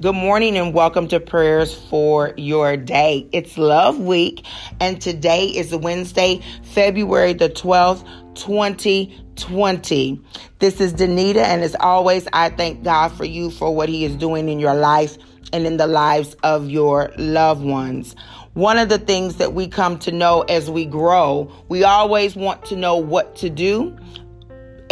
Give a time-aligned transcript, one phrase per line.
[0.00, 3.28] Good morning and welcome to prayers for your day.
[3.30, 4.42] It's Love Week
[4.80, 8.02] and today is Wednesday, February the 12th,
[8.34, 10.20] 2020.
[10.60, 14.16] This is Danita and as always, I thank God for you for what he is
[14.16, 15.18] doing in your life
[15.52, 18.16] and in the lives of your loved ones.
[18.54, 22.64] One of the things that we come to know as we grow, we always want
[22.66, 23.94] to know what to do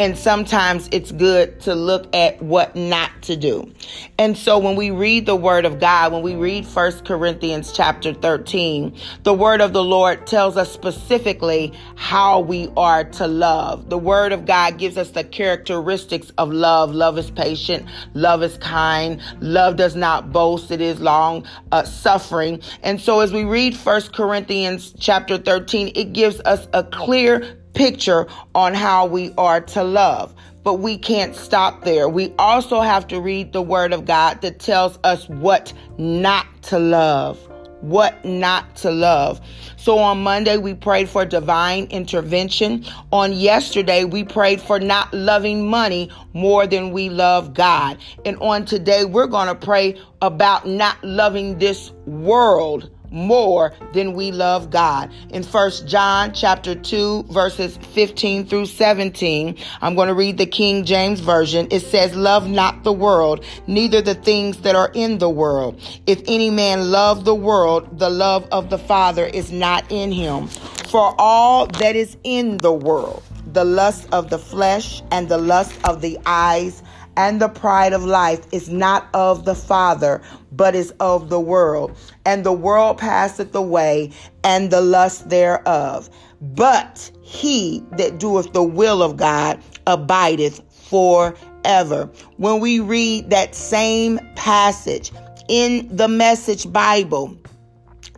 [0.00, 3.70] and sometimes it's good to look at what not to do.
[4.18, 8.14] And so when we read the word of God, when we read First Corinthians chapter
[8.14, 13.90] 13, the word of the Lord tells us specifically how we are to love.
[13.90, 16.94] The word of God gives us the characteristics of love.
[16.94, 22.62] Love is patient, love is kind, love does not boast, it is long uh, suffering.
[22.82, 28.26] And so as we read First Corinthians chapter 13, it gives us a clear picture
[28.54, 30.34] on how we are to love.
[30.62, 32.08] But we can't stop there.
[32.08, 36.78] We also have to read the word of God that tells us what not to
[36.78, 37.38] love.
[37.80, 39.40] What not to love.
[39.78, 42.84] So on Monday, we prayed for divine intervention.
[43.10, 47.96] On yesterday, we prayed for not loving money more than we love God.
[48.26, 54.32] And on today, we're going to pray about not loving this world more than we
[54.32, 55.10] love God.
[55.30, 60.84] In First John chapter 2 verses 15 through 17, I'm going to read the King
[60.84, 61.68] James version.
[61.70, 65.80] It says, "Love not the world, neither the things that are in the world.
[66.06, 70.46] If any man love the world, the love of the Father is not in him.
[70.46, 75.72] For all that is in the world, the lust of the flesh and the lust
[75.84, 76.82] of the eyes
[77.20, 81.94] and the pride of life is not of the Father, but is of the world.
[82.24, 84.10] And the world passeth away,
[84.42, 86.08] and the lust thereof.
[86.40, 92.10] But he that doeth the will of God abideth forever.
[92.38, 95.12] When we read that same passage
[95.48, 97.36] in the Message Bible,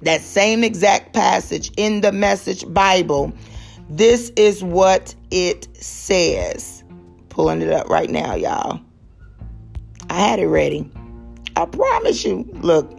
[0.03, 3.33] that same exact passage in the Message Bible,
[3.91, 6.85] this is what it says.
[7.31, 8.81] Pulling it up right now, y'all.
[10.13, 10.87] I had it ready.
[11.57, 12.47] I promise you.
[12.61, 12.93] Look.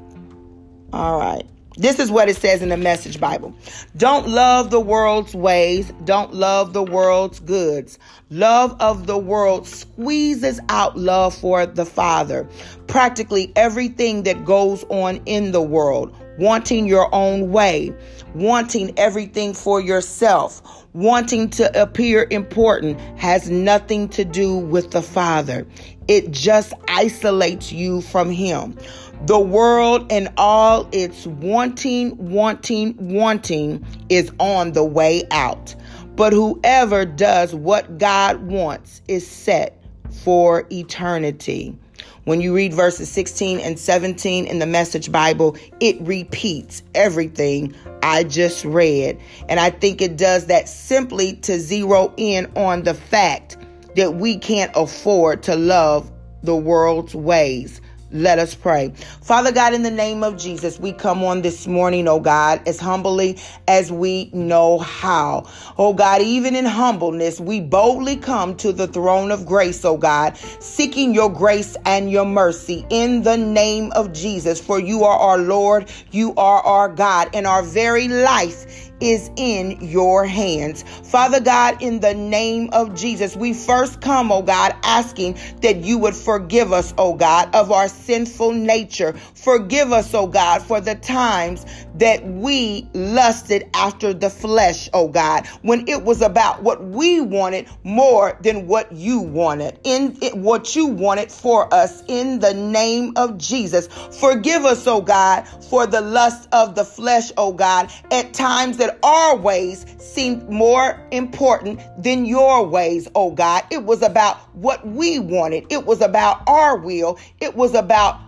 [0.94, 1.44] All right.
[1.78, 3.54] This is what it says in the Message Bible.
[3.96, 5.94] Don't love the world's ways.
[6.06, 8.00] Don't love the world's goods.
[8.32, 12.50] Love of the world squeezes out love for the Father.
[12.88, 17.94] Practically everything that goes on in the world, wanting your own way,
[18.34, 25.66] wanting everything for yourself, wanting to appear important has nothing to do with the Father.
[26.08, 28.78] It just isolates you from Him.
[29.26, 35.76] The world and all its wanting, wanting, wanting is on the way out.
[36.16, 39.82] But whoever does what God wants is set
[40.24, 41.78] for eternity.
[42.26, 48.24] When you read verses 16 and 17 in the Message Bible, it repeats everything I
[48.24, 49.20] just read.
[49.50, 53.58] And I think it does that simply to zero in on the fact
[53.96, 56.12] that we can't afford to love
[56.44, 57.82] the world's ways.
[58.14, 58.94] Let us pray.
[59.24, 62.80] Father God, in the name of Jesus, we come on this morning, oh God, as
[62.80, 65.50] humbly as we know how.
[65.80, 70.38] Oh God, even in humbleness, we boldly come to the throne of grace, oh God,
[70.60, 74.62] seeking your grace and your mercy in the name of Jesus.
[74.62, 79.78] For you are our Lord, you are our God, and our very life is in
[79.82, 80.84] your hands.
[81.04, 85.98] Father God, in the name of Jesus, we first come, oh God, asking that you
[85.98, 89.14] would forgive us, oh God, of our sinful nature.
[89.36, 91.66] Forgive us, oh God, for the times
[91.96, 97.68] that we lusted after the flesh, oh God, when it was about what we wanted
[97.84, 103.14] more than what you wanted, in it, what you wanted for us in the name
[103.16, 103.88] of Jesus.
[104.20, 109.00] Forgive us, oh God, for the lust of the flesh, oh God, at times that
[109.02, 113.64] our ways seemed more important than your ways, oh God.
[113.72, 118.20] It was about what we wanted, it was about our will, it was about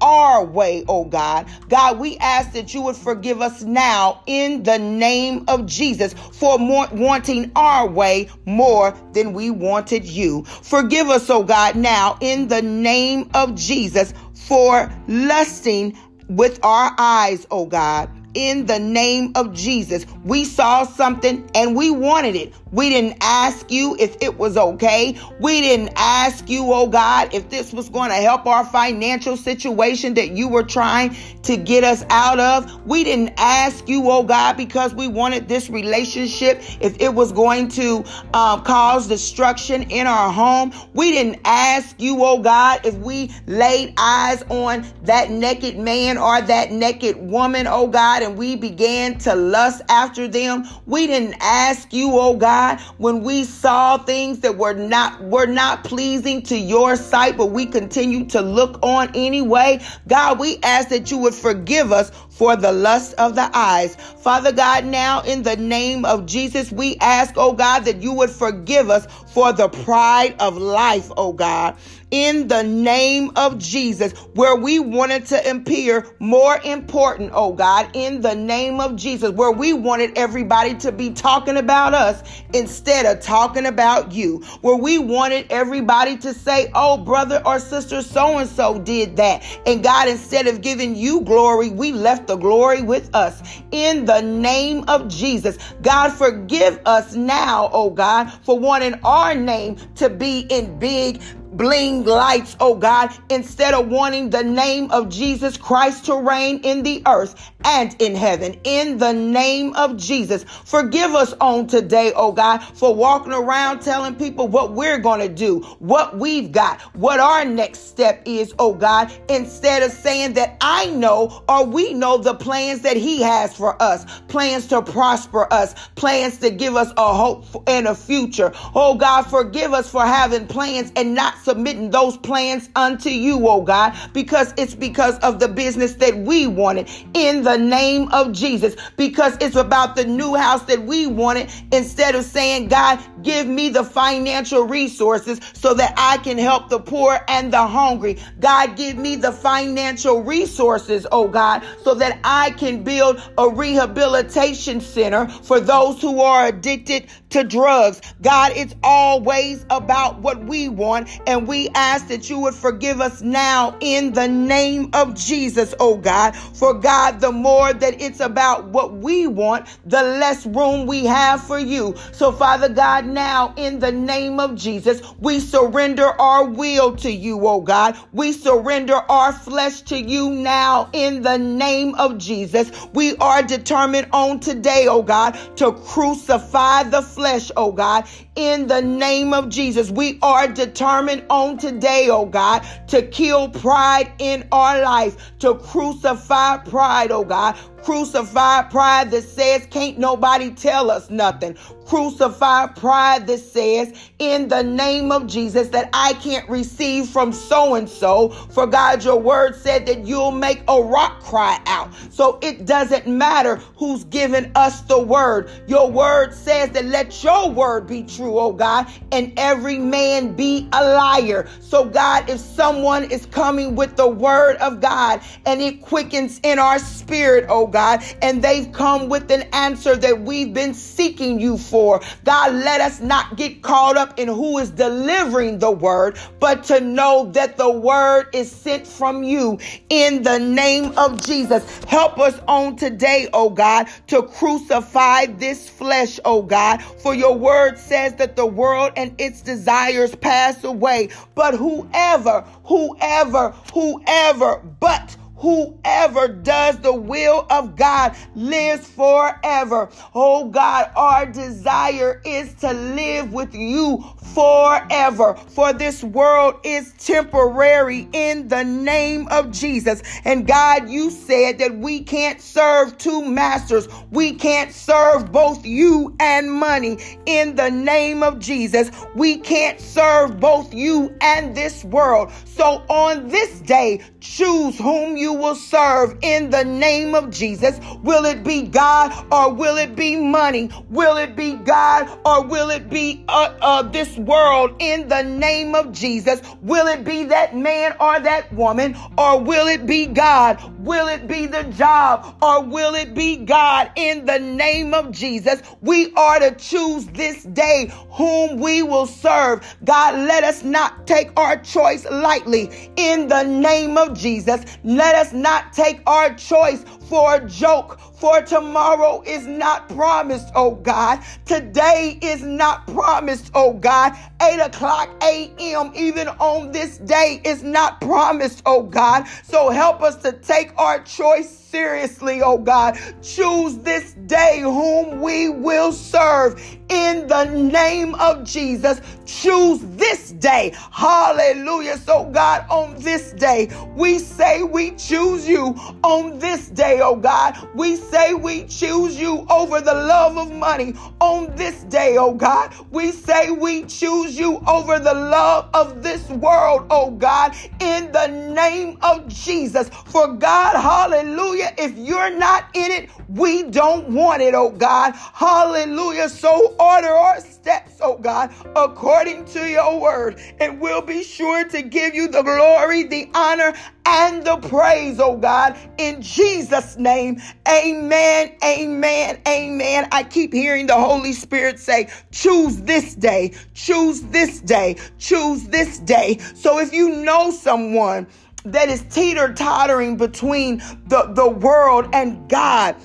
[0.00, 1.48] our way, oh God.
[1.68, 6.60] God, we ask that you would forgive us now in the name of Jesus for
[6.60, 10.44] more, wanting our way more than we wanted you.
[10.44, 15.98] Forgive us, oh God, now in the name of Jesus for lusting
[16.28, 20.06] with our eyes, oh God in the name of Jesus.
[20.24, 22.52] We saw something and we wanted it.
[22.74, 25.16] We didn't ask you if it was okay.
[25.38, 30.14] We didn't ask you, oh God, if this was going to help our financial situation
[30.14, 32.84] that you were trying to get us out of.
[32.84, 37.68] We didn't ask you, oh God, because we wanted this relationship, if it was going
[37.68, 38.04] to
[38.34, 40.72] um, cause destruction in our home.
[40.94, 46.42] We didn't ask you, oh God, if we laid eyes on that naked man or
[46.42, 50.64] that naked woman, oh God, and we began to lust after them.
[50.86, 52.63] We didn't ask you, oh God,
[52.98, 57.66] when we saw things that were not were not pleasing to your sight, but we
[57.66, 59.80] continue to look on anyway.
[60.08, 63.96] God, we ask that you would forgive us for the lust of the eyes.
[63.96, 68.30] Father God, now in the name of Jesus, we ask, oh God, that you would
[68.30, 71.76] forgive us for the pride of life, oh God
[72.14, 78.20] in the name of Jesus, where we wanted to appear more important, oh God, in
[78.20, 82.22] the name of Jesus, where we wanted everybody to be talking about us
[82.52, 88.00] instead of talking about you, where we wanted everybody to say, oh, brother or sister
[88.00, 89.44] so and so did that.
[89.66, 93.42] And God, instead of giving you glory, we left the glory with us
[93.72, 95.58] in the name of Jesus.
[95.82, 101.22] God, forgive us now, oh God, for wanting our name to be in big
[101.56, 106.82] bling lights, oh God, instead of wanting the name of Jesus Christ to reign in
[106.82, 108.58] the earth and in heaven.
[108.64, 114.14] In the name of Jesus, forgive us on today, oh God, for walking around telling
[114.16, 118.74] people what we're going to do, what we've got, what our next step is, oh
[118.74, 123.54] God, instead of saying that I know or we know the plans that He has
[123.54, 128.52] for us, plans to prosper us, plans to give us a hope and a future.
[128.74, 133.62] Oh God, forgive us for having plans and not submitting those plans unto you, oh
[133.62, 138.76] God, because it's because of the business that we wanted in the name of Jesus,
[138.96, 143.68] because it's about the new house that we wanted instead of saying, God, give me
[143.68, 148.18] the financial resources so that I can help the poor and the hungry.
[148.40, 154.80] God, give me the financial resources, oh God, so that I can build a rehabilitation
[154.80, 158.00] center for those who are addicted to drugs.
[158.22, 163.00] God, it's always about what we want and and we ask that you would forgive
[163.00, 166.36] us now in the name of Jesus, oh God.
[166.36, 171.42] For God, the more that it's about what we want, the less room we have
[171.42, 171.96] for you.
[172.12, 177.44] So, Father God, now in the name of Jesus, we surrender our will to you,
[177.48, 177.98] oh God.
[178.12, 182.70] We surrender our flesh to you now in the name of Jesus.
[182.92, 188.04] We are determined on today, oh God, to crucify the flesh, oh God,
[188.36, 189.90] in the name of Jesus.
[189.90, 196.58] We are determined on today, oh God, to kill pride in our life, to crucify
[196.58, 197.56] pride, oh God.
[197.84, 201.54] Crucify pride that says, can't nobody tell us nothing.
[201.84, 207.74] Crucify pride that says, in the name of Jesus, that I can't receive from so
[207.74, 208.30] and so.
[208.30, 211.92] For God, your word said that you'll make a rock cry out.
[212.10, 215.50] So it doesn't matter who's giving us the word.
[215.66, 220.70] Your word says that let your word be true, oh God, and every man be
[220.72, 221.46] a liar.
[221.60, 226.58] So, God, if someone is coming with the word of God and it quickens in
[226.58, 231.58] our spirit, oh God, and they've come with an answer that we've been seeking you
[231.58, 232.00] for.
[232.24, 236.80] God, let us not get caught up in who is delivering the word, but to
[236.80, 239.58] know that the word is sent from you
[239.90, 241.82] in the name of Jesus.
[241.84, 247.76] Help us on today, oh God, to crucify this flesh, oh God, for your word
[247.76, 256.28] says that the world and its desires pass away, but whoever, whoever, whoever, but Whoever
[256.28, 259.90] does the will of God lives forever.
[260.14, 265.34] Oh God, our desire is to live with you forever.
[265.34, 270.02] For this world is temporary in the name of Jesus.
[270.24, 273.86] And God, you said that we can't serve two masters.
[274.10, 276.96] We can't serve both you and money
[277.26, 278.90] in the name of Jesus.
[279.14, 282.32] We can't serve both you and this world.
[282.46, 287.78] So on this day, choose whom you will serve in the name of Jesus.
[288.02, 290.70] Will it be God or will it be money?
[290.90, 295.74] Will it be God or will it be uh, uh, this world in the name
[295.74, 296.40] of Jesus?
[296.62, 300.58] Will it be that man or that woman or will it be God?
[300.84, 305.62] Will it be the job or will it be God in the name of Jesus?
[305.80, 309.64] We are to choose this day whom we will serve.
[309.84, 314.62] God, let us not take our choice lightly in the name of Jesus.
[314.84, 320.76] Let us not take our choice for a joke, For tomorrow is not promised, oh
[320.76, 321.20] God.
[321.44, 324.12] Today is not promised, oh God.
[324.40, 329.26] 8 o'clock a.m., even on this day, is not promised, oh God.
[329.42, 332.96] So help us to take our choice seriously, oh God.
[333.20, 339.00] Choose this day whom we will serve in the name of Jesus.
[339.26, 340.72] Choose this day.
[340.92, 341.96] Hallelujah.
[341.96, 347.56] So, God, on this day, we say we choose you on this day, oh God.
[347.74, 352.72] We say we choose you over the love of money on this day, oh God.
[352.92, 358.28] We say we choose you over the love of this world, oh God, in the
[358.28, 359.88] name of Jesus.
[359.88, 361.74] For God, hallelujah Hallelujah.
[361.78, 365.14] If you're not in it, we don't want it, oh God.
[365.14, 366.28] Hallelujah.
[366.28, 370.40] So order our steps, oh God, according to your word.
[370.60, 373.74] And we'll be sure to give you the glory, the honor,
[374.06, 377.40] and the praise, oh God, in Jesus' name.
[377.66, 380.08] Amen, amen, amen.
[380.12, 385.98] I keep hearing the Holy Spirit say, choose this day, choose this day, choose this
[386.00, 386.38] day.
[386.54, 388.26] So if you know someone,
[388.64, 392.96] that is teeter tottering between the, the world and God.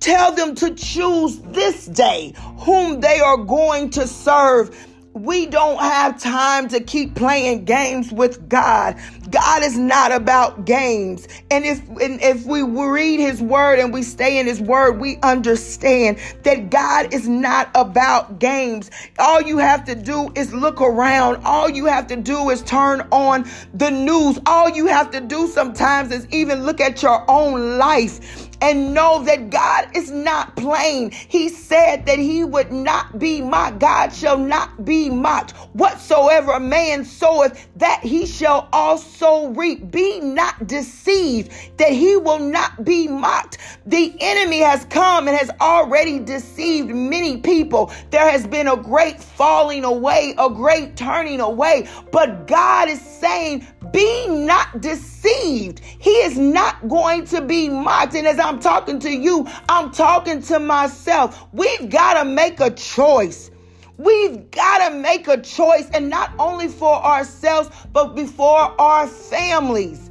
[0.00, 4.76] Tell them to choose this day whom they are going to serve
[5.14, 8.96] we don't have time to keep playing games with God.
[9.34, 11.26] God is not about games.
[11.50, 15.18] And if and if we read his word and we stay in his word, we
[15.24, 18.92] understand that God is not about games.
[19.18, 21.44] All you have to do is look around.
[21.44, 24.38] All you have to do is turn on the news.
[24.46, 29.24] All you have to do sometimes is even look at your own life and know
[29.24, 31.10] that God is not playing.
[31.10, 33.78] He said that he would not be mocked.
[33.78, 35.52] God shall not be mocked.
[35.74, 39.90] Whatsoever a man soweth, that he shall also reap.
[39.90, 43.58] Be not deceived that he will not be mocked.
[43.86, 47.92] The enemy has come and has already deceived many people.
[48.10, 51.88] There has been a great falling away, a great turning away.
[52.10, 55.78] But God is saying, be not deceived.
[55.78, 58.14] He is not going to be mocked.
[58.14, 61.46] And as I'm talking to you, I'm talking to myself.
[61.52, 63.52] We've got to make a choice.
[63.96, 70.10] We've got to make a choice, and not only for ourselves, but before our families.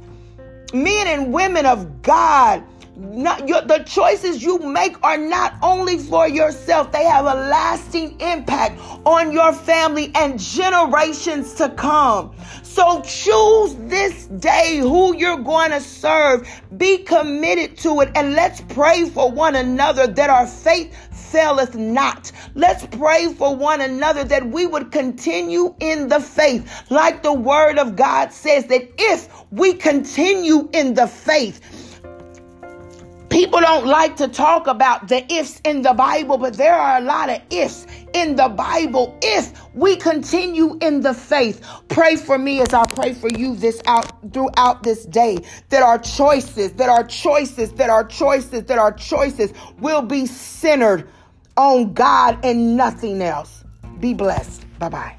[0.72, 2.64] Men and women of God
[2.96, 8.20] not your, the choices you make are not only for yourself, they have a lasting
[8.20, 12.34] impact on your family and generations to come.
[12.62, 16.48] So choose this day who you're going to serve.
[16.76, 22.30] Be committed to it and let's pray for one another that our faith faileth not.
[22.54, 26.84] Let's pray for one another that we would continue in the faith.
[26.90, 31.83] Like the word of God says that if we continue in the faith,
[33.34, 37.00] People don't like to talk about the ifs in the Bible, but there are a
[37.00, 41.60] lot of ifs in the Bible if we continue in the faith.
[41.88, 45.38] Pray for me as I pray for you this out throughout this day
[45.70, 51.08] that our choices, that our choices, that our choices, that our choices will be centered
[51.56, 53.64] on God and nothing else.
[53.98, 54.64] Be blessed.
[54.78, 55.16] Bye bye.